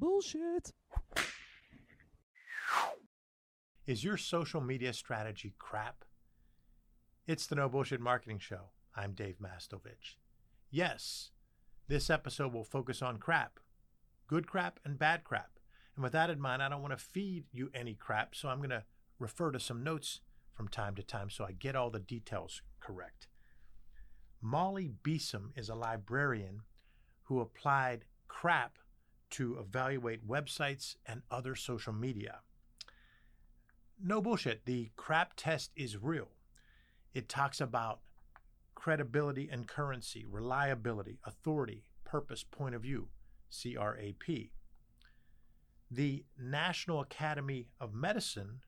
[0.00, 0.72] Bullshit.
[3.86, 6.04] Is your social media strategy crap?
[7.26, 8.70] It's the No Bullshit Marketing Show.
[8.96, 10.16] I'm Dave Mastovich.
[10.70, 11.32] Yes,
[11.86, 13.60] this episode will focus on crap
[14.30, 15.58] good crap and bad crap.
[15.96, 18.58] And with that in mind, I don't want to feed you any crap, so I'm
[18.58, 18.84] going to
[19.18, 20.20] refer to some notes
[20.54, 23.26] from time to time so I get all the details correct.
[24.40, 26.60] Molly Beestrum is a librarian
[27.24, 28.78] who applied crap
[29.30, 32.40] to evaluate websites and other social media.
[34.02, 36.28] No bullshit, the crap test is real.
[37.12, 38.00] It talks about
[38.74, 43.08] credibility and currency, reliability, authority, purpose, point of view,
[43.50, 44.50] CRAP.
[45.90, 48.60] The National Academy of Medicine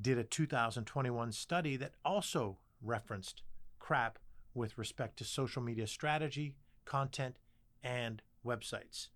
[0.00, 3.42] did a 2021 study that also referenced
[3.78, 4.18] crap
[4.54, 7.36] with respect to social media strategy, content,
[7.82, 9.08] and websites.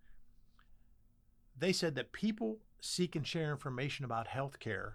[1.56, 4.94] They said that people seek and share information about healthcare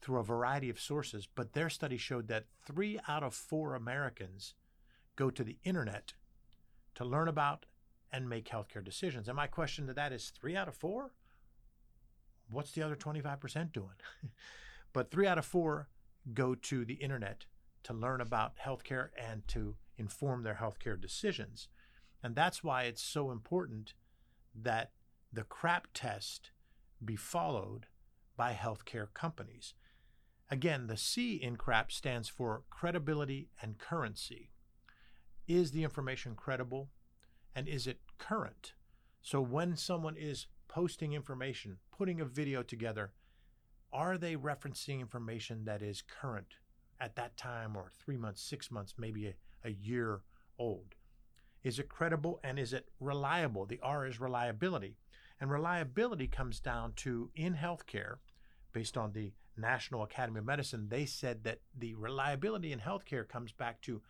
[0.00, 4.54] through a variety of sources, but their study showed that three out of four Americans
[5.16, 6.14] go to the internet
[6.94, 7.66] to learn about
[8.12, 9.28] and make healthcare decisions.
[9.28, 11.12] And my question to that is three out of four?
[12.50, 13.88] What's the other 25% doing?
[14.92, 15.88] but three out of four
[16.32, 17.44] go to the internet
[17.84, 21.68] to learn about healthcare and to inform their healthcare decisions.
[22.22, 23.94] And that's why it's so important
[24.54, 24.92] that
[25.32, 26.50] the CRAP test
[27.04, 27.86] be followed
[28.36, 29.74] by healthcare companies.
[30.50, 34.50] Again, the C in CRAP stands for credibility and currency.
[35.46, 36.90] Is the information credible
[37.54, 38.72] and is it current?
[39.20, 43.12] So when someone is posting information, putting a video together,
[43.92, 46.54] are they referencing information that is current
[47.00, 50.20] at that time or three months, six months, maybe a, a year
[50.58, 50.94] old?
[51.62, 53.66] Is it credible and is it reliable?
[53.66, 54.96] The R is reliability.
[55.40, 58.16] And reliability comes down to in healthcare,
[58.72, 63.52] based on the National Academy of Medicine, they said that the reliability in healthcare comes
[63.52, 64.02] back to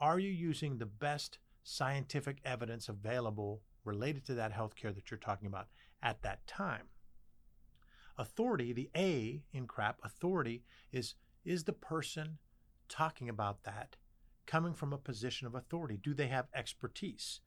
[0.00, 5.46] are you using the best scientific evidence available related to that healthcare that you're talking
[5.46, 5.68] about
[6.02, 6.84] at that time?
[8.18, 11.14] Authority, the A in CRAP, authority is
[11.44, 12.38] is the person
[12.88, 13.96] talking about that
[14.50, 15.96] coming from a position of authority?
[16.02, 17.38] Do they have expertise?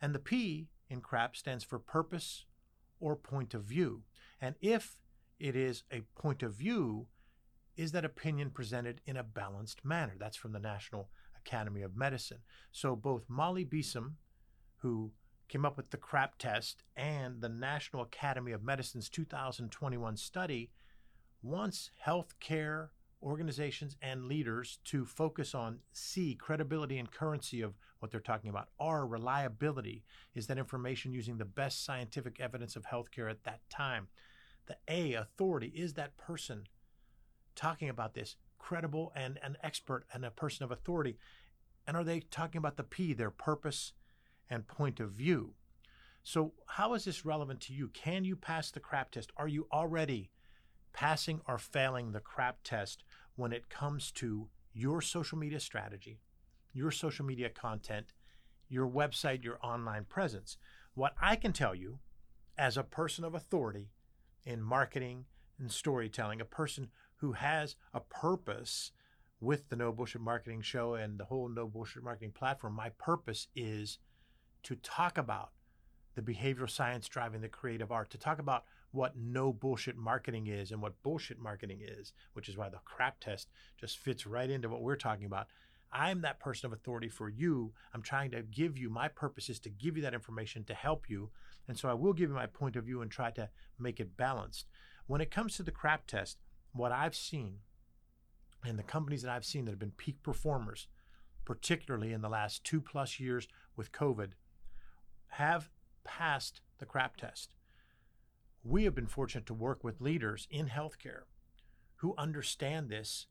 [0.00, 2.46] And the P in CRAP stands for purpose
[2.98, 4.02] or point of view.
[4.40, 4.96] And if
[5.38, 7.06] it is a point of view,
[7.76, 10.14] is that opinion presented in a balanced manner?
[10.18, 12.38] That's from the National Academy of Medicine.
[12.72, 14.14] So both Molly Beestrum,
[14.78, 15.12] who
[15.48, 20.72] came up with the CRAP test, and the National Academy of Medicine's 2021 study
[21.40, 22.88] wants healthcare
[23.22, 28.68] organizations and leaders to focus on C, credibility and currency of what they're talking about.
[28.80, 34.08] R, reliability, is that information using the best scientific evidence of healthcare at that time.
[34.66, 36.64] The A, authority, is that person
[37.54, 41.16] talking about this credible and an expert and a person of authority?
[41.86, 43.92] And are they talking about the P, their purpose
[44.48, 45.54] and point of view?
[46.24, 47.88] So, how is this relevant to you?
[47.88, 49.32] Can you pass the CRAP test?
[49.36, 50.30] Are you already
[50.92, 53.04] passing or failing the CRAP test
[53.36, 56.20] when it comes to your social media strategy,
[56.72, 58.12] your social media content,
[58.68, 60.56] your website, your online presence?
[60.94, 61.98] What I can tell you
[62.58, 63.90] as a person of authority
[64.44, 65.24] in marketing
[65.58, 68.92] and storytelling, a person who has a purpose
[69.40, 72.74] with the No Bullshit Marketing Show and the whole No Bullshit Marketing platform.
[72.74, 73.98] My purpose is
[74.64, 75.50] to talk about
[76.14, 80.70] the behavioral science driving the creative art, to talk about what no bullshit marketing is
[80.70, 83.48] and what bullshit marketing is, which is why the crap test
[83.80, 85.46] just fits right into what we're talking about.
[85.92, 87.72] I'm that person of authority for you.
[87.94, 91.08] I'm trying to give you my purpose is to give you that information to help
[91.08, 91.30] you.
[91.68, 94.16] And so I will give you my point of view and try to make it
[94.16, 94.68] balanced.
[95.06, 96.38] When it comes to the crap test,
[96.72, 97.56] what I've seen
[98.64, 100.86] and the companies that I've seen that have been peak performers,
[101.44, 103.46] particularly in the last two plus years
[103.76, 104.30] with COVID,
[105.28, 105.68] have
[106.04, 107.54] passed the crap test.
[108.64, 111.22] We have been fortunate to work with leaders in healthcare
[111.96, 113.26] who understand this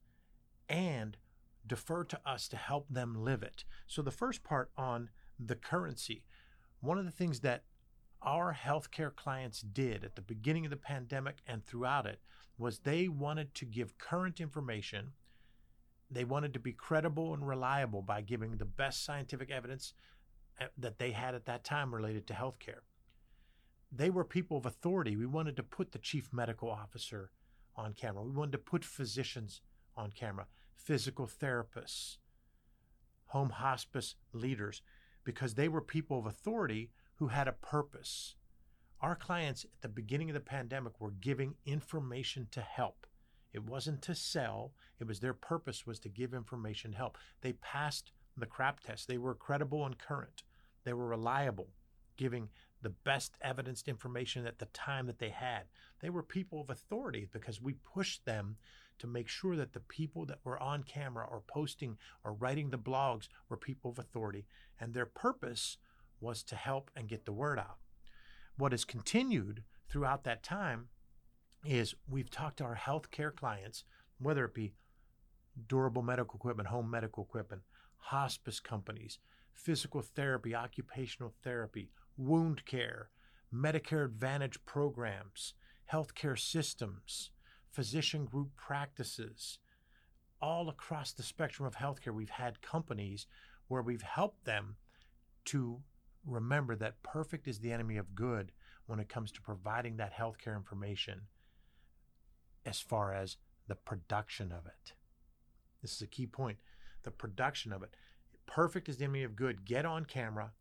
[0.67, 1.17] and
[1.65, 3.63] defer to us to help them live it.
[3.87, 5.09] So, the first part on
[5.39, 6.23] the currency,
[6.79, 7.63] one of the things that
[8.21, 12.19] our healthcare clients did at the beginning of the pandemic and throughout it
[12.57, 15.13] was they wanted to give current information.
[16.09, 19.93] They wanted to be credible and reliable by giving the best scientific evidence
[20.77, 22.81] that they had at that time related to healthcare.
[23.91, 25.15] They were people of authority.
[25.15, 27.31] We wanted to put the chief medical officer
[27.75, 28.23] on camera.
[28.23, 29.61] We wanted to put physicians
[29.95, 32.17] on camera physical therapists,
[33.27, 34.81] home hospice leaders,
[35.23, 38.35] because they were people of authority who had a purpose.
[38.99, 43.05] Our clients at the beginning of the pandemic were giving information to help.
[43.53, 44.73] It wasn't to sell.
[44.99, 47.17] It was their purpose was to give information help.
[47.41, 49.07] They passed the crap test.
[49.07, 50.43] They were credible and current.
[50.83, 51.69] They were reliable,
[52.17, 52.49] giving
[52.81, 55.63] the best evidenced information at the time that they had.
[56.01, 58.57] They were people of authority because we pushed them
[58.99, 62.77] to make sure that the people that were on camera or posting or writing the
[62.77, 64.45] blogs were people of authority.
[64.79, 65.77] And their purpose
[66.19, 67.77] was to help and get the word out.
[68.57, 70.89] What has continued throughout that time
[71.65, 73.83] is we've talked to our healthcare clients,
[74.19, 74.73] whether it be
[75.67, 77.61] durable medical equipment, home medical equipment,
[77.97, 79.19] hospice companies,
[79.53, 83.09] physical therapy, occupational therapy, wound care,
[83.53, 85.53] Medicare Advantage programs,
[85.91, 87.31] healthcare systems,
[87.69, 89.59] physician group practices.
[90.41, 93.27] All across the spectrum of healthcare, we've had companies
[93.67, 94.77] where we've helped them
[95.45, 95.81] to
[96.25, 98.51] remember that perfect is the enemy of good
[98.85, 101.21] when it comes to providing that healthcare information
[102.65, 103.37] as far as
[103.67, 104.93] the production of it.
[105.81, 106.57] This is a key point
[107.03, 107.95] the production of it.
[108.45, 109.65] Perfect is the enemy of good.
[109.65, 110.51] Get on camera.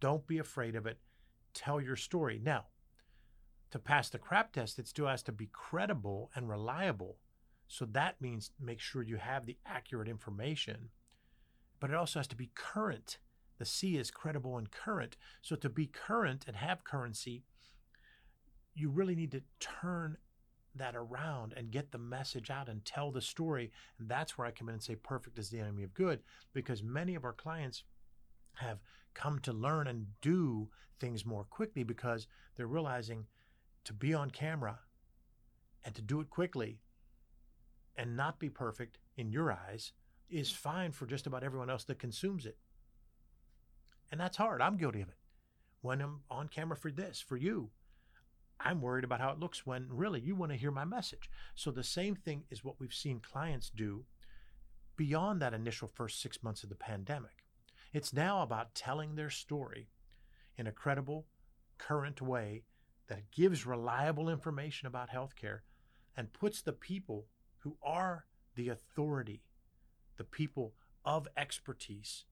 [0.00, 0.98] Don't be afraid of it.
[1.52, 2.40] Tell your story.
[2.42, 2.66] Now,
[3.70, 7.16] to pass the crap test, it still has to be credible and reliable.
[7.66, 10.88] So that means make sure you have the accurate information,
[11.80, 13.18] but it also has to be current.
[13.58, 15.16] The C is credible and current.
[15.42, 17.42] So to be current and have currency,
[18.74, 20.16] you really need to turn
[20.74, 23.70] that around and get the message out and tell the story.
[23.98, 26.20] And that's where I come in and say perfect is the enemy of good
[26.52, 27.84] because many of our clients
[28.54, 28.78] have
[29.14, 30.68] come to learn and do
[31.00, 32.26] things more quickly because
[32.56, 33.26] they're realizing
[33.84, 34.78] to be on camera
[35.84, 36.80] and to do it quickly
[37.96, 39.92] and not be perfect in your eyes
[40.30, 42.56] is fine for just about everyone else that consumes it.
[44.10, 44.60] And that's hard.
[44.60, 45.16] I'm guilty of it.
[45.80, 47.70] When I'm on camera for this, for you,
[48.60, 51.30] I'm worried about how it looks when really you want to hear my message.
[51.54, 54.04] So the same thing is what we've seen clients do
[54.96, 57.44] beyond that initial first six months of the pandemic.
[57.92, 59.88] It's now about telling their story
[60.56, 61.26] in a credible,
[61.78, 62.64] current way
[63.06, 65.60] that gives reliable information about healthcare
[66.16, 67.26] and puts the people
[67.58, 68.26] who are
[68.56, 69.42] the authority,
[70.16, 70.74] the people
[71.04, 72.24] of expertise,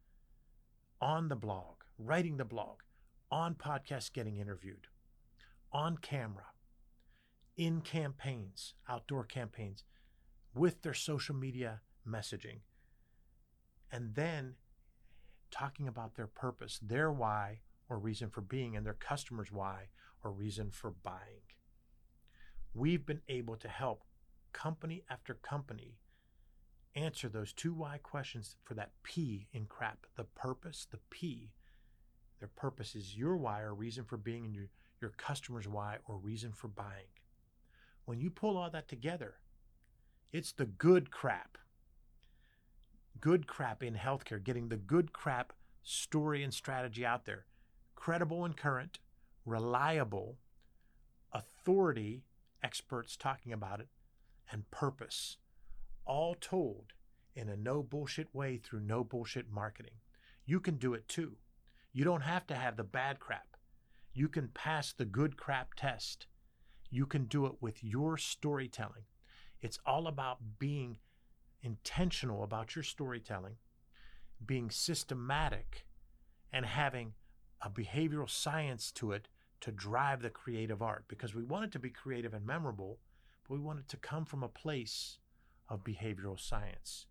[1.01, 2.81] on the blog, writing the blog,
[3.31, 4.89] on podcasts, getting interviewed
[5.77, 6.47] on camera,
[7.59, 9.85] in campaigns, outdoor campaigns,
[10.55, 12.61] with their social media messaging,
[13.93, 14.55] and then
[15.51, 19.89] talking about their purpose, their why or reason for being, and their customers' why
[20.25, 21.45] or reason for buying.
[22.73, 24.03] We've been able to help
[24.55, 25.99] company after company
[26.95, 31.53] answer those two why questions for that P in crap the purpose, the P.
[32.39, 34.69] Their purpose is your why or reason for being, and your
[35.01, 37.11] your customer's why or reason for buying.
[38.05, 39.35] When you pull all that together,
[40.33, 41.59] it's the good crap.
[43.21, 45.53] Good crap in healthcare, getting the good crap
[45.83, 47.47] story and strategy out there.
[47.95, 48.99] Credible and current,
[49.45, 50.37] reliable,
[51.33, 52.23] authority,
[52.63, 53.89] experts talking about it,
[54.51, 55.39] and purpose.
[56.05, 56.93] All told
[57.35, 59.99] in a no bullshit way through no bullshit marketing.
[60.45, 61.37] You can do it too.
[61.93, 63.56] You don't have to have the bad crap.
[64.17, 66.27] You can pass the good crap test.
[66.91, 69.05] You can do it with your storytelling.
[69.61, 70.97] It's all about being
[71.63, 73.57] intentional about your storytelling,
[74.47, 75.85] being systematic,
[76.51, 77.13] and having
[77.61, 79.29] a behavioral science to it
[79.61, 83.01] to drive the creative art because we want it to be creative and memorable,
[83.47, 85.19] but we want it to come from a place
[85.69, 87.05] of behavioral science.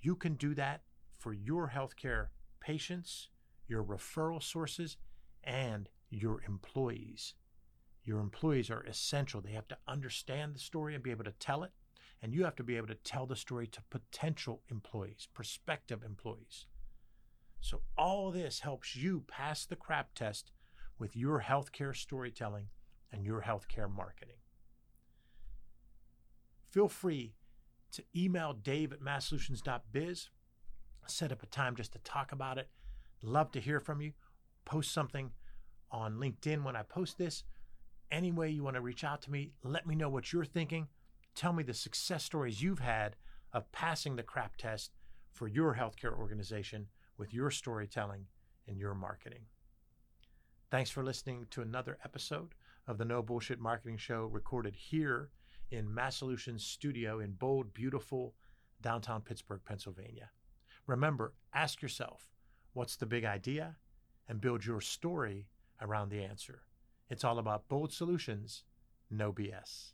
[0.00, 0.80] You can do that
[1.18, 3.28] for your healthcare patients,
[3.68, 4.96] your referral sources,
[5.44, 7.34] and your employees.
[8.04, 9.40] Your employees are essential.
[9.40, 11.72] They have to understand the story and be able to tell it.
[12.22, 16.66] And you have to be able to tell the story to potential employees, prospective employees.
[17.60, 20.52] So, all this helps you pass the crap test
[20.98, 22.68] with your healthcare storytelling
[23.12, 24.36] and your healthcare marketing.
[26.70, 27.34] Feel free
[27.92, 30.28] to email dave at masssolutions.biz,
[31.06, 32.68] set up a time just to talk about it.
[33.22, 34.12] Love to hear from you
[34.64, 35.32] post something
[35.90, 37.44] on LinkedIn when I post this.
[38.10, 40.88] Any way you want to reach out to me, let me know what you're thinking.
[41.34, 43.16] Tell me the success stories you've had
[43.52, 44.92] of passing the crap test
[45.32, 48.26] for your healthcare organization with your storytelling
[48.68, 49.46] and your marketing.
[50.70, 52.54] Thanks for listening to another episode
[52.86, 55.30] of the No Bullshit Marketing Show recorded here
[55.70, 58.34] in Mass Solutions studio in bold, beautiful
[58.80, 60.30] downtown Pittsburgh, Pennsylvania.
[60.86, 62.28] Remember, ask yourself,
[62.72, 63.76] what's the big idea?
[64.28, 65.46] And build your story
[65.80, 66.62] around the answer.
[67.10, 68.64] It's all about bold solutions,
[69.10, 69.92] no BS.